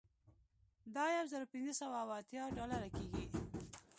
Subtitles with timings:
[0.95, 3.25] دا یو زر پنځه سوه اوه اتیا ډالره کیږي